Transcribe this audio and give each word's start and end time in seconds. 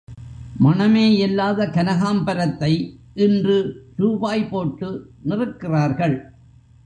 மணமேயில்லாத 0.61 1.65
கனகாம்பரத்தை 1.67 2.71
இன்று 3.15 3.57
ரூபாய் 3.97 4.43
போட்டு 4.45 4.89
நிறுக்கிறார்கள்! 5.23 6.17